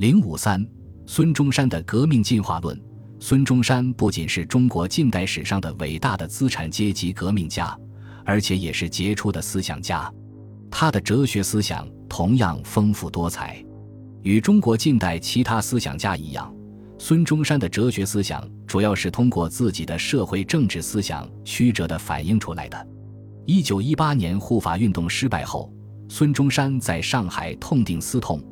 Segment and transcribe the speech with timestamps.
[0.00, 0.66] 零五三，
[1.04, 2.82] 孙中山的革命进化论。
[3.18, 7.78] 孙中山不仅是中国近代史上的伟大的资产阶级革命家，
[8.24, 10.10] 而且也是杰出的思想家。
[10.70, 13.62] 他的哲学思想同样丰富多彩。
[14.22, 16.50] 与中国近代其他思想家一样，
[16.98, 22.88] 孙中山的哲学思想主要是通过自己的社会政治思想曲折地反映出来的。
[23.44, 25.70] 一九一八年护法运动失败后，
[26.08, 28.42] 孙中山在上海痛定思痛。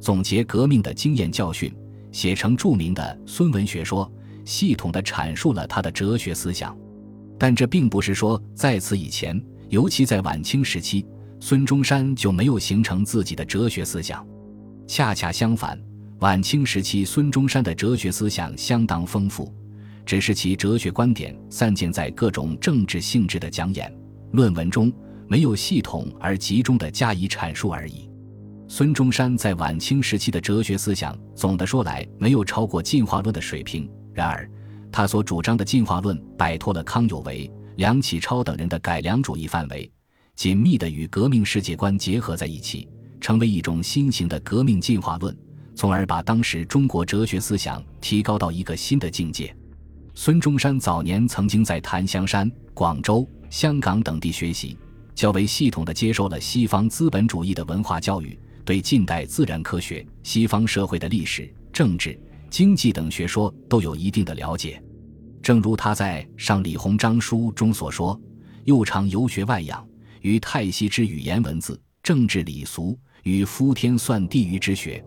[0.00, 1.72] 总结革命的经验教训，
[2.12, 4.06] 写成著名的《孙文学说》，
[4.44, 6.76] 系统地阐述了他的哲学思想。
[7.38, 11.06] 但这并不是说在此以前，尤其在晚清时期，
[11.40, 14.26] 孙中山就没有形成自己的哲学思想。
[14.86, 15.78] 恰恰相反，
[16.20, 19.52] 晚清时期孙中山的哲学思想相当丰富，
[20.06, 23.92] 只是其哲学观点散见在各种政治性质的讲演、
[24.32, 24.92] 论文中，
[25.28, 28.07] 没有系统而集中地加以阐述而已。
[28.70, 33.90] 孙中山在晚清时期的哲学思想，总的说来没有超过进化论的水平。
[34.12, 34.48] 然而，
[34.92, 39.90] 他所主张的进化论摆脱了康有为、梁启超等人的改良主义范围，
[40.36, 42.86] 紧密地与革命世界观结合在一起，
[43.22, 45.34] 成为一种新型的革命进化论，
[45.74, 49.54] 从而把当时中国哲学思想提高到一个新的境界。
[50.14, 54.76] 孙中山早年曾经在檀香山、广州、香港等地学习，
[55.14, 58.38] 较为系统地接受了西方资本主义的文化教育。
[58.68, 64.78] 对近代自然科学、西方社会的历史、政治、经济等学说都有一定的了解。
[65.40, 68.20] 正如他在《上李鸿章书》中所说
[68.64, 69.88] ：“又常游学外洋，
[70.20, 75.02] 于太息之语言文字、政治礼俗与夫天算地狱之学、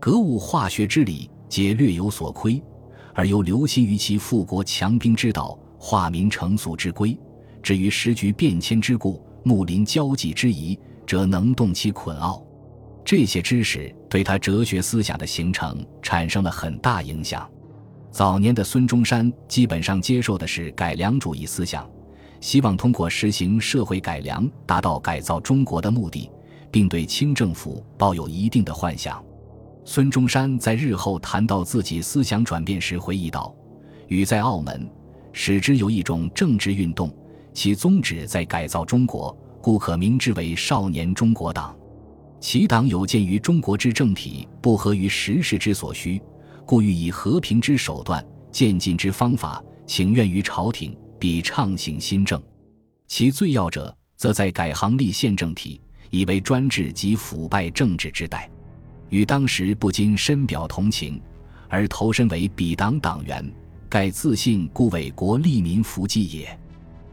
[0.00, 2.62] 格物化学之理，皆略有所窥，
[3.16, 7.18] 而又留心于其富国强兵之道、化民成俗之规。
[7.64, 12.40] 至于时局变迁之故、睦邻交际之宜，则能动其捆奥。”
[13.14, 17.46] 这些知识对他哲学思想的形成产生了很大影响。
[18.10, 21.86] 早年的孙中山基本上接受的是改良主义思想，
[22.40, 26.30] 希望通过实行社会改良达到改造中国的目的，
[26.70, 29.22] 并对清政府抱有一定的幻想。
[29.84, 33.54] 孙中山在日后谈到自己思想转变时回忆道
[34.08, 34.88] ：“与在澳门，
[35.34, 37.14] 使之有一种政治运动，
[37.52, 41.76] 其宗旨在改造中国，故可名之为少年中国党。”
[42.42, 46.20] 其党有鉴于中国之政体不合于时势之所需，
[46.66, 52.42] 故欲以和平之手段、渐进之方法，请愿于朝廷，必畅行新政。
[53.06, 55.80] 其最要者，则在改行立宪政体，
[56.10, 58.50] 以为专制及腐败政治之代。
[59.08, 61.22] 与当时不禁深表同情，
[61.68, 63.54] 而投身为彼党党员，
[63.88, 66.58] 盖自信故为国利民福计也。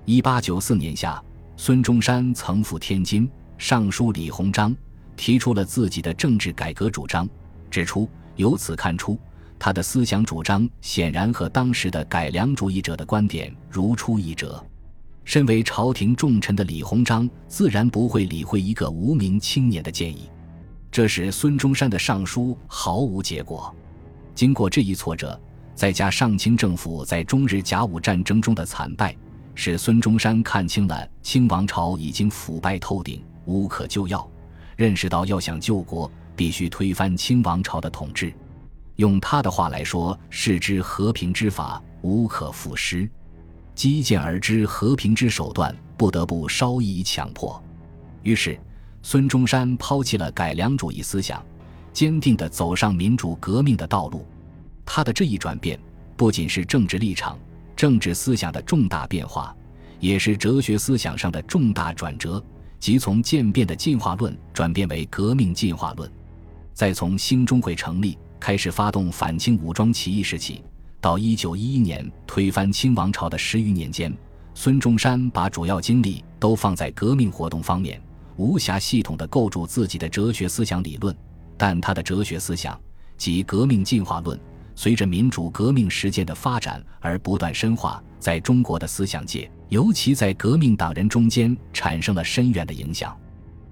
[0.06, 1.24] 一八九四年夏，
[1.56, 3.30] 孙中山曾赴天津，
[3.60, 4.76] 上书李鸿章。
[5.20, 7.28] 提出了自己的政治改革主张，
[7.70, 8.08] 指出
[8.38, 9.20] 由此看出，
[9.60, 14.66] 他的思想主张显然和当时的改良主义者的观点如出一辙。
[15.26, 20.30] 身为朝廷重臣的李鸿章自然不会理会一个无名青年的建议，
[20.90, 23.76] 这使孙中山的上书毫无结果。
[24.34, 25.38] 经过这一挫折，
[25.76, 29.14] 再加上清政府在中日甲午战争中的惨败，
[29.54, 34.26] 使孙中山看清了清王朝已经腐败透顶，无可救药。
[34.80, 38.34] 认识到要想救国，必须推翻清王朝的统治。
[38.96, 43.10] 用他的话来说，是之和平之法无可复施，
[43.76, 47.62] 积见而知和平之手段，不得不稍以强迫。
[48.24, 48.58] 于是，
[49.04, 51.44] 孙中山抛弃了改良主义思想，
[51.92, 54.26] 坚定地走上民主革命的道路。
[54.86, 55.78] 他的这一转变，
[56.16, 57.38] 不仅是政治立场、
[57.76, 59.54] 政治思想的重大变化，
[60.00, 62.42] 也是哲学思想上的重大转折。
[62.80, 66.10] 即从渐变的进化论转变为革命进化论，
[66.74, 70.64] 再从兴中会成立开始发动反清武装起义时起，
[71.02, 74.16] 到一九一一年推翻清王朝的十余年间，
[74.54, 78.02] 孙中山把主要精力都放在革命活动方面，
[78.38, 81.16] 无暇系统的构筑自己的哲学思想理论。
[81.58, 82.80] 但他的哲学思想
[83.18, 84.40] 及革命进化论，
[84.74, 89.52] 随着民主革命实践的发展而不断深化，在中国的思想界。
[89.70, 93.16] 尤其在革命党人中间产生了深远的影响。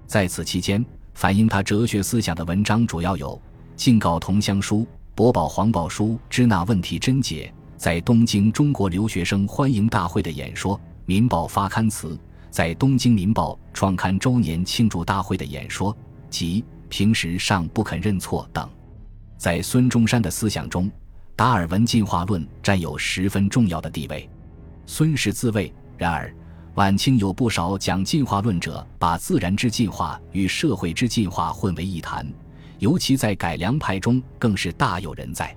[0.06, 0.84] 在此期间，
[1.14, 3.34] 反映他哲学思想的文章主要有
[3.74, 4.78] 《敬告同乡书》
[5.16, 12.16] 《博宝黄宝书》《支那问题真解》在东京中国留学生欢迎大会的演说，《民报》发刊词
[12.48, 15.94] 在东京《民报》创刊周年庆祝大会的演说
[16.30, 18.68] 及平时尚不肯认错等。
[19.36, 20.88] 在孙中山的思想中，
[21.34, 24.30] 达尔文进化论占有十分重要的地位。
[24.86, 25.72] 孙氏自卫。
[25.98, 26.32] 然而，
[26.76, 32.24] 晚清有不少讲进化论者，把自然之进化与社会之进化混为一谈，
[32.78, 35.54] 尤其在改良派中更是大有人在。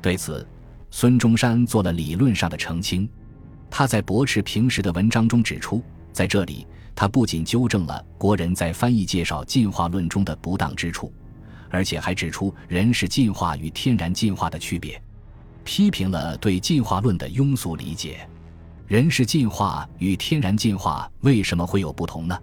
[0.00, 0.46] 对此，
[0.90, 3.06] 孙中山做了理论上的澄清。
[3.70, 5.82] 他在驳斥平时的文章中指出，
[6.12, 11.12] 在这里他不仅纠正了国人在翻译介绍进化论中的不当之处，
[11.68, 14.98] 而且还指出人是进化与天然进化的区别，
[15.62, 18.26] 批评了对进化论的庸俗理解。
[18.86, 22.38] 人是进化与天然进化为什么会有不同呢？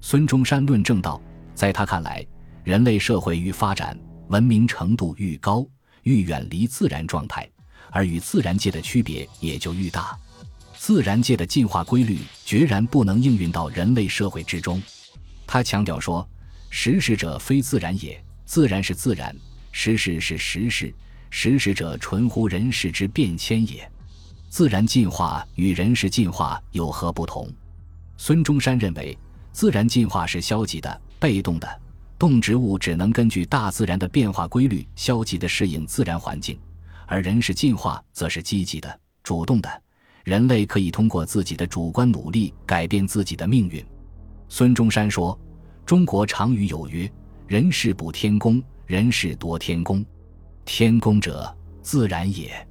[0.00, 1.20] 孙中山论证道，
[1.54, 2.26] 在他看来，
[2.62, 3.98] 人类社会愈发展，
[4.28, 5.66] 文明程度愈高，
[6.02, 7.46] 愈远离自然状态，
[7.90, 10.16] 而与自然界的区别也就愈大。
[10.74, 14.82] 自然界的进化规律决然不能应运到人类社会之中。
[15.46, 16.26] 他强调说
[16.70, 19.30] ：“实事者非自然也，自然是自然；
[19.70, 20.94] 实事是实事，
[21.28, 23.86] 实事者纯乎人事之变迁也。
[24.54, 27.52] 自然进化与人事进化有何不同？”
[28.16, 29.18] 孙中山认为，
[29.50, 31.68] 自然进化是消极的、被动的，
[32.16, 36.54] 动植物只能根据大自然的变化规律消极的适应自然环境；
[37.06, 39.82] 而人事进化则是积极的、主动的。
[40.22, 43.84] 人类可以通过自己的主观努力改变自己的命运。
[44.48, 45.36] 孙中山说
[45.84, 47.10] ：“中国常语有曰
[47.48, 50.06] ：‘人事补天工，人事夺天工。
[50.64, 51.52] 天工者，
[51.82, 52.64] 自然也。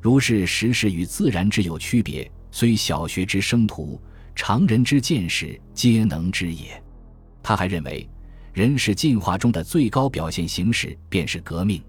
[0.00, 4.00] 如是时事与自然之有区别，虽小学之生徒，
[4.34, 6.82] 常人之见识，皆能知也。’
[7.42, 8.08] 他还认为，
[8.52, 11.82] 人是进化中的最高表现形式便是革命。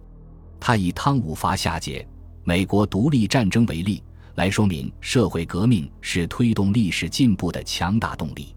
[0.60, 2.06] 他以汤武伐夏桀、
[2.44, 4.04] 美国独立战争为例。”
[4.36, 8.56] 来说明社会革命是推动历史进步的强大动力。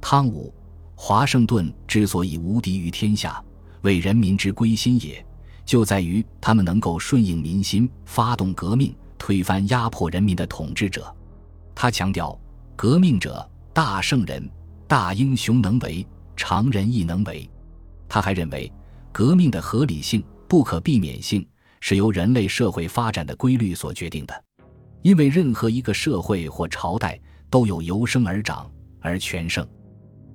[0.00, 0.54] 汤武、
[0.94, 3.42] 华盛顿之所以无敌于天下，
[3.82, 5.22] 为人民之归心也，
[5.68, 11.14] 就在于他们能够顺应民心，发动革命，推翻压迫人民的统治者。
[11.74, 12.40] 他强调，
[12.74, 14.50] 革命者大圣人、
[14.86, 17.46] 大英雄能为，常人亦能为。
[18.08, 18.72] 他还认为，
[19.12, 21.46] 革命的合理性、不可避免性
[21.80, 24.44] 是由人类社会发展的规律所决定的。
[25.02, 27.20] 因为任何一个社会或朝代
[27.50, 28.70] 都有由生而长、
[29.00, 29.68] 而全盛、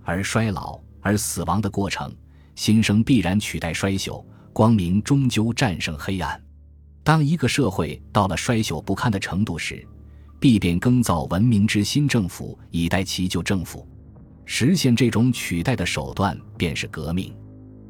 [0.03, 2.15] 而衰老、而死亡的过程，
[2.53, 6.41] 新生必然取代衰朽，光明终究战胜黑暗。
[7.03, 9.85] 当一个社会到了衰朽不堪的程度时，
[10.39, 13.85] 必便更造文明之新政府，以代其旧政府。
[14.45, 17.33] 实现这种取代的手段便是革命。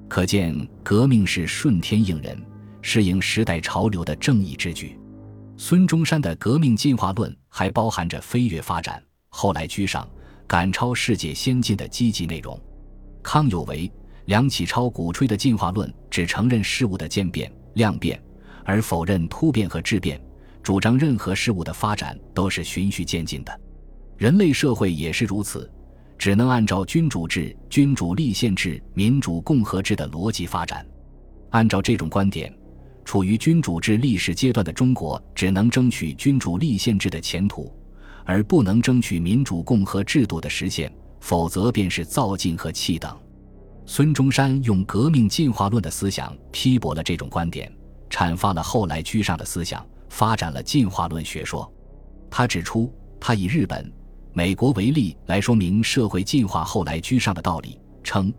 [0.07, 2.39] 可见，革命是顺天应人、
[2.81, 4.97] 适应时代潮流的正义之举。
[5.57, 10.07] 孙中山的革命进化论还包含着飞跃发展、后来居上、
[10.47, 12.59] 赶超世界先进的积极内容。
[13.23, 13.91] 康有为、
[14.25, 18.21] 梁启超鼓吹的进化论只承认事物的渐变、量变，
[18.63, 20.21] 而否认突变和质变，
[20.61, 23.61] 主张任何事物的发展都是循序渐进的。
[24.17, 25.69] 人类社会也是如此，
[26.17, 30.85] 只能按照君主制、君主立宪制、民主共和制的逻辑发展。
[31.49, 32.53] 按照这种观点。
[33.05, 37.69] 处于君主制历史阶段的中国，只能争取君主立宪制的前途，
[38.23, 43.13] 而不能争取民主共和制度的实现，否则便是造进和弃等。
[43.85, 47.71] 孙中山用革命进化论的思想批驳了这种观点，
[48.09, 51.71] 阐发了后来居上的思想，发展了进化论学说。
[52.29, 53.91] 他指出，他以日本、
[54.31, 58.33] 美国为例来说明社会进化后来居上的道理，称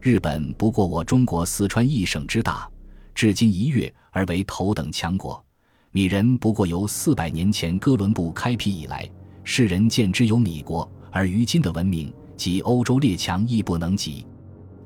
[0.00, 2.68] 日本不过我中国四川一省之大。
[3.14, 5.42] 至今一跃而为头等强国，
[5.90, 9.10] 米人不过由四百年前哥伦布开辟以来，
[9.44, 14.24] 世人见之有米国，而于今的文明及欧洲列强亦不能及。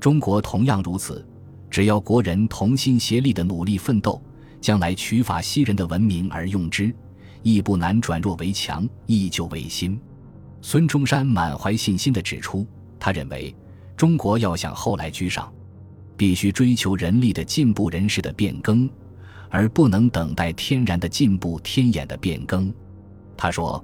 [0.05, 1.25] 中国同样如此，
[1.67, 4.21] 只要国人同心协力的努力奋斗，
[4.61, 6.93] 将来取法西人的文明而用之，
[7.41, 9.99] 亦不难转弱为强，依旧为新。
[10.61, 12.67] 孙中山满怀信心地指出，
[12.99, 13.51] 他认为
[13.97, 15.51] 中国要想后来居上。
[16.15, 18.87] 必须追求人力的进步、人事的变更，
[19.49, 22.71] 而不能等待天然的进步、天眼的变更。
[23.35, 23.83] 他说：“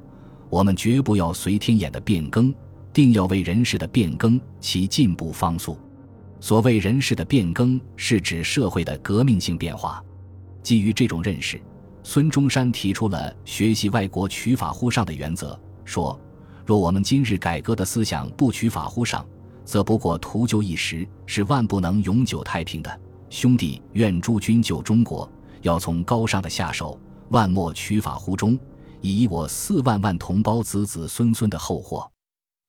[0.52, 2.54] 我们绝不要随天眼的变更，
[2.94, 5.76] 定要为人事的变更其进步方速。
[6.42, 10.04] 所谓人事的变更，是指社会的革命性变化。
[10.64, 11.62] 基于这种认识，
[12.04, 16.20] 孙中山提出了学习外国取法乎上的原则，说：
[16.66, 19.26] 若我们今日改革的思想不取法乎上。”
[19.64, 23.00] 则不过图救一时，是万不能永久太平的。
[23.30, 25.32] 兄弟，愿诸君救中国，
[25.62, 28.60] 要从高尚的下手，万莫取法乎中，
[29.00, 32.12] 以我四万万同胞子子孙孙的后祸。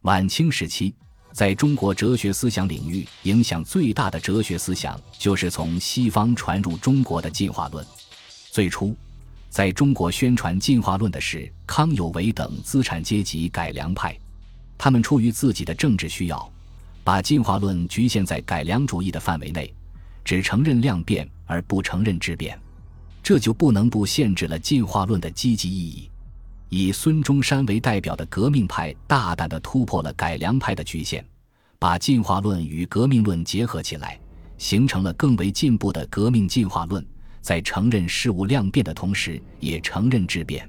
[0.02, 0.94] 晚清时期，
[1.32, 7.84] 在中国哲学思想领域影响最大的哲学思想，就是从西方传入中国的进化论。
[8.50, 8.94] 最初，
[9.48, 14.14] 在中国宣传进化论的是康有为等资产阶级改良派，
[14.76, 16.52] 他们出于自己的政治需要。
[17.04, 19.74] 把进化论局限在改良主义的范围内，
[20.24, 22.56] 只承认量变而不承认质变，
[23.24, 26.08] 这就不能不限制了进化论的积极意义。
[26.74, 31.22] 以孙中山为代表的革命派大胆地突破了改良派的局限，
[31.78, 34.18] 把进化论与革命论结合起来，
[34.56, 37.06] 形成了更为进步的革命进化论。
[37.42, 40.66] 在承认事物量变的同时，也承认质变，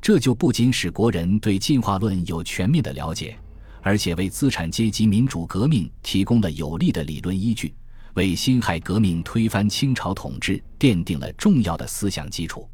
[0.00, 3.36] 这就不仅使国人对进化论有全面的了解，
[3.80, 7.74] 而且为资产阶级民主革命提供了有力的理论依据，
[8.14, 12.70] 为辛亥革命推翻清朝统治奠定了重要的思想基础。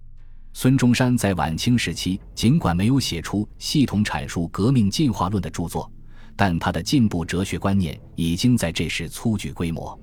[0.53, 5.91] 孙中山在晚清时期，尽管没有写出系统阐述革命进化论的著作，
[6.35, 9.99] 但他的进步哲学观念已经在这时初具规模，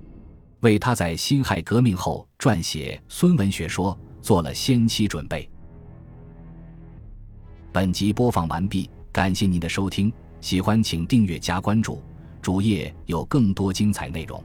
[0.61, 5.49] 为他在辛亥革命后撰写《孙文学说》做了先期准备。
[7.73, 12.01] 本集播放完毕，感谢您的收听，喜欢请订阅加关注，
[12.41, 14.41] 主页有更多精彩内容。